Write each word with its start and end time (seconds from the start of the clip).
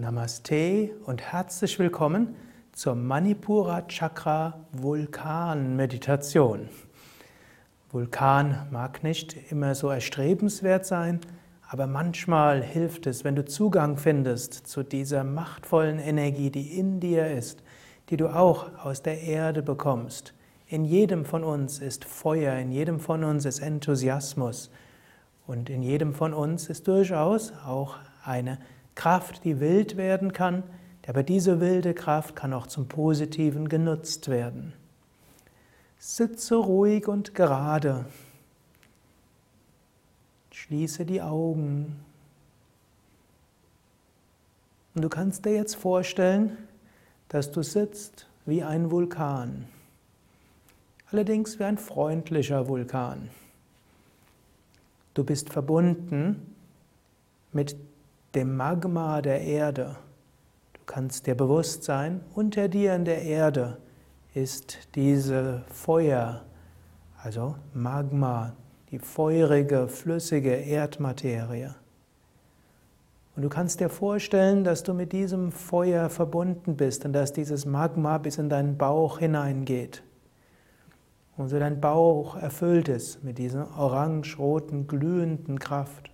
Namaste 0.00 0.90
und 1.06 1.22
herzlich 1.22 1.78
willkommen 1.78 2.36
zur 2.72 2.94
Manipura 2.94 3.82
Chakra 3.88 4.66
Vulkan 4.72 5.74
Meditation. 5.74 6.68
Vulkan 7.90 8.68
mag 8.70 9.02
nicht 9.02 9.36
immer 9.50 9.74
so 9.74 9.88
erstrebenswert 9.88 10.84
sein, 10.84 11.20
aber 11.68 11.86
manchmal 11.86 12.62
hilft 12.62 13.06
es, 13.06 13.24
wenn 13.24 13.36
du 13.36 13.44
Zugang 13.46 13.96
findest 13.96 14.66
zu 14.66 14.82
dieser 14.82 15.24
machtvollen 15.24 15.98
Energie, 15.98 16.50
die 16.50 16.78
in 16.78 17.00
dir 17.00 17.30
ist, 17.30 17.62
die 18.10 18.18
du 18.18 18.28
auch 18.28 18.84
aus 18.84 19.02
der 19.02 19.22
Erde 19.22 19.62
bekommst. 19.62 20.34
In 20.66 20.84
jedem 20.84 21.24
von 21.24 21.42
uns 21.42 21.78
ist 21.78 22.04
Feuer, 22.04 22.56
in 22.56 22.70
jedem 22.70 23.00
von 23.00 23.24
uns 23.24 23.46
ist 23.46 23.60
Enthusiasmus 23.60 24.70
und 25.46 25.70
in 25.70 25.82
jedem 25.82 26.12
von 26.12 26.34
uns 26.34 26.68
ist 26.68 26.86
durchaus 26.86 27.52
auch 27.64 27.96
eine 28.24 28.58
Kraft, 28.96 29.44
die 29.44 29.60
wild 29.60 29.96
werden 29.96 30.32
kann, 30.32 30.64
aber 31.06 31.22
diese 31.22 31.60
wilde 31.60 31.94
Kraft 31.94 32.34
kann 32.34 32.52
auch 32.52 32.66
zum 32.66 32.88
Positiven 32.88 33.68
genutzt 33.68 34.28
werden. 34.28 34.72
Sitze 35.98 36.56
ruhig 36.56 37.06
und 37.06 37.32
gerade. 37.34 38.06
Schließe 40.50 41.04
die 41.04 41.22
Augen. 41.22 42.04
Und 44.94 45.02
du 45.02 45.08
kannst 45.08 45.44
dir 45.44 45.52
jetzt 45.52 45.76
vorstellen, 45.76 46.56
dass 47.28 47.52
du 47.52 47.62
sitzt 47.62 48.26
wie 48.44 48.64
ein 48.64 48.90
Vulkan. 48.90 49.68
Allerdings 51.12 51.58
wie 51.60 51.64
ein 51.64 51.78
freundlicher 51.78 52.66
Vulkan. 52.66 53.28
Du 55.14 55.22
bist 55.22 55.50
verbunden 55.50 56.54
mit 57.52 57.76
dem 58.36 58.54
Magma 58.54 59.22
der 59.22 59.40
Erde. 59.40 59.96
Du 60.74 60.80
kannst 60.84 61.26
dir 61.26 61.34
bewusst 61.34 61.84
sein, 61.84 62.20
unter 62.34 62.68
dir 62.68 62.94
in 62.94 63.06
der 63.06 63.22
Erde 63.22 63.78
ist 64.34 64.94
diese 64.94 65.64
Feuer, 65.68 66.42
also 67.22 67.56
Magma, 67.72 68.52
die 68.90 68.98
feurige, 68.98 69.88
flüssige 69.88 70.54
Erdmaterie. 70.54 71.70
Und 73.34 73.42
du 73.42 73.48
kannst 73.48 73.80
dir 73.80 73.88
vorstellen, 73.88 74.64
dass 74.64 74.82
du 74.82 74.92
mit 74.92 75.12
diesem 75.12 75.50
Feuer 75.50 76.10
verbunden 76.10 76.76
bist 76.76 77.06
und 77.06 77.14
dass 77.14 77.32
dieses 77.32 77.64
Magma 77.64 78.18
bis 78.18 78.36
in 78.36 78.50
deinen 78.50 78.76
Bauch 78.76 79.18
hineingeht. 79.18 80.02
Und 81.38 81.48
so 81.48 81.58
dein 81.58 81.80
Bauch 81.80 82.36
erfüllt 82.36 82.88
ist 82.88 83.24
mit 83.24 83.38
dieser 83.38 83.78
orange-roten, 83.78 84.86
glühenden 84.86 85.58
Kraft. 85.58 86.10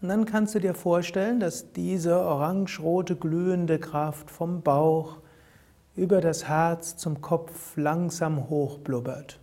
Und 0.00 0.08
dann 0.08 0.24
kannst 0.26 0.54
du 0.54 0.60
dir 0.60 0.74
vorstellen, 0.74 1.40
dass 1.40 1.72
diese 1.72 2.20
orange-rote 2.20 3.16
glühende 3.16 3.78
Kraft 3.78 4.30
vom 4.30 4.62
Bauch 4.62 5.18
über 5.96 6.20
das 6.20 6.46
Herz 6.46 6.96
zum 6.96 7.20
Kopf 7.20 7.76
langsam 7.76 8.48
hochblubbert. 8.48 9.40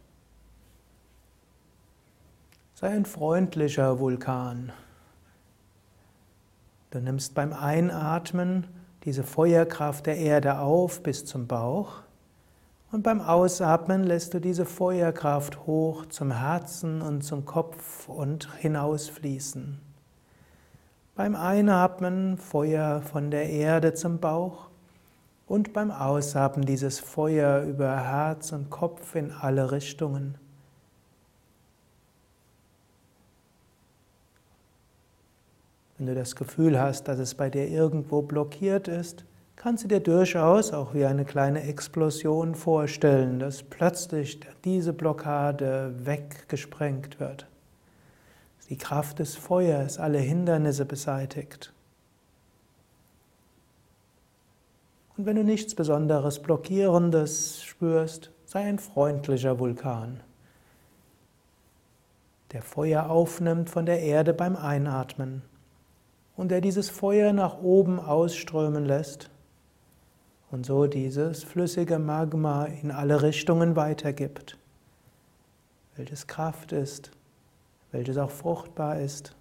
Sei 2.74 2.90
ein 2.90 3.06
freundlicher 3.06 4.00
Vulkan. 4.00 4.72
Du 6.92 7.00
nimmst 7.00 7.34
beim 7.34 7.52
Einatmen 7.52 8.68
diese 9.04 9.24
Feuerkraft 9.24 10.06
der 10.06 10.18
Erde 10.18 10.60
auf 10.60 11.04
bis 11.04 11.26
zum 11.26 11.48
Bauch 11.48 12.04
und 12.92 13.04
beim 13.04 13.20
Ausatmen 13.20 14.06
lässt 14.06 14.34
du 14.34 14.40
diese 14.40 14.66
Feuerkraft 14.66 15.68
hoch 15.68 16.06
zum 16.06 16.32
Herzen 16.32 17.02
und 17.02 17.24
zum 17.24 17.44
Kopf 17.44 18.08
und 18.08 18.54
hinausfließen. 18.56 19.85
Beim 21.16 21.38
Einatmen 21.38 22.38
Feuer 22.38 23.02
von 23.02 23.32
der 23.32 23.50
Erde 23.50 23.94
zum 23.94 24.20
Bauch 24.20 24.68
und 25.48 25.72
beim 25.72 25.90
Ausatmen 25.90 26.66
dieses 26.66 27.00
Feuer 27.00 27.62
über 27.62 28.04
Herz 28.04 28.52
und 28.52 28.70
Kopf 28.70 29.16
in 29.16 29.32
alle 29.32 29.72
Richtungen. 29.72 30.38
Wenn 35.98 36.08
du 36.08 36.16
das 36.16 36.36
Gefühl 36.36 36.78
hast, 36.78 37.08
dass 37.08 37.20
es 37.20 37.34
bei 37.34 37.50
dir 37.50 37.70
irgendwo 37.70 38.22
blockiert 38.22 38.90
ist, 38.90 39.24
kannst 39.56 39.86
du 39.86 39.88
dir 39.88 40.02
durchaus 40.02 40.74
auch 40.74 40.94
wie 40.94 41.06
eine 41.06 41.24
kleine 41.24 41.64
Explosion 41.64 42.56
vorstellen, 42.56 43.40
dass 43.40 43.64
plötzlich 43.64 44.42
diese 44.66 44.92
Blockade 44.92 45.96
weggesprengt 45.98 47.22
wird. 47.22 47.48
Die 48.70 48.78
Kraft 48.78 49.20
des 49.20 49.36
Feuers 49.36 50.00
alle 50.00 50.18
Hindernisse 50.18 50.86
beseitigt. 50.86 51.72
Und 55.18 55.26
wenn 55.26 55.36
du 55.36 55.44
nichts 55.44 55.76
Besonderes 55.76 56.40
Blockierendes 56.40 57.64
spürst, 57.64 58.32
sei 58.46 58.62
ein 58.62 58.80
freundlicher 58.80 59.60
Vulkan, 59.60 60.20
der 62.52 62.62
Feuer 62.62 63.10
aufnimmt 63.10 63.70
von 63.70 63.86
der 63.86 64.02
Erde 64.02 64.34
beim 64.34 64.56
Einatmen 64.56 65.42
und 66.36 66.50
der 66.50 66.62
dieses 66.62 66.90
Feuer 66.90 67.34
nach 67.34 67.62
oben 67.62 68.00
ausströmen 68.00 68.86
lässt 68.86 69.30
und 70.52 70.66
so 70.66 70.86
dieses 70.88 71.44
flüssige 71.44 72.00
Magma 72.00 72.66
in 72.66 72.92
alle 72.92 73.22
Richtungen 73.22 73.76
weitergibt, 73.76 74.58
welches 75.96 76.28
Kraft 76.28 76.72
ist 76.72 77.12
welches 77.96 78.18
auch 78.18 78.30
fruchtbar 78.30 79.00
ist 79.00 79.34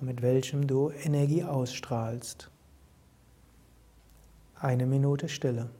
und 0.00 0.06
mit 0.08 0.20
welchem 0.20 0.66
du 0.66 0.90
Energie 0.90 1.44
ausstrahlst. 1.44 2.50
Eine 4.56 4.84
Minute 4.84 5.28
Stille. 5.28 5.70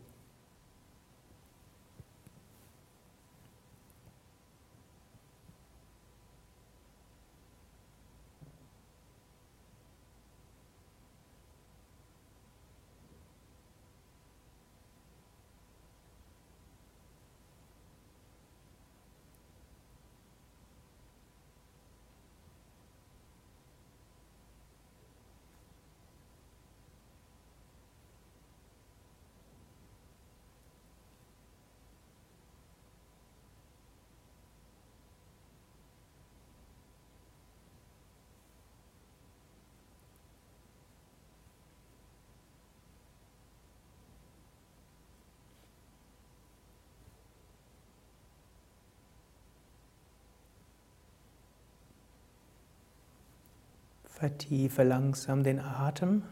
Vertiefe 54.14 54.84
langsam 54.84 55.42
den 55.42 55.58
Atem. 55.58 56.22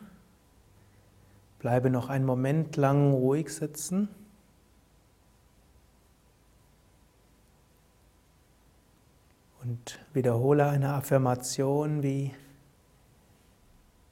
Bleibe 1.59 1.91
noch 1.91 2.09
einen 2.09 2.25
Moment 2.25 2.77
lang 2.77 3.13
ruhig 3.13 3.49
sitzen. 3.53 4.09
Und 9.65 9.99
wiederhole 10.13 10.67
eine 10.67 10.95
Affirmation 10.95 12.05
wie 12.05 12.33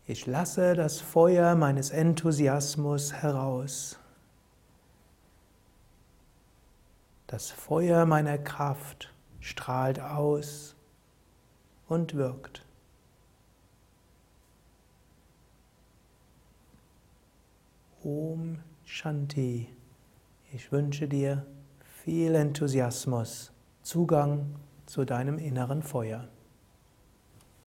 Ich 0.05 0.27
lasse 0.27 0.75
das 0.75 1.01
Feuer 1.01 1.55
meines 1.55 1.91
Enthusiasmus 1.91 3.13
heraus. 3.13 4.01
Das 7.29 7.53
Feuer 7.53 8.05
meiner 8.05 8.39
Kraft 8.39 9.15
strahlt 9.39 10.01
aus 10.01 10.75
und 11.87 12.15
wirkt. 12.15 12.65
Om 18.03 18.57
Shanti. 18.83 19.69
Ich 20.51 20.73
wünsche 20.73 21.07
dir 21.07 21.45
viel 22.03 22.35
Enthusiasmus, 22.35 23.53
Zugang 23.83 24.55
zu 24.87 25.05
deinem 25.05 25.37
inneren 25.37 25.83
Feuer. 25.83 26.27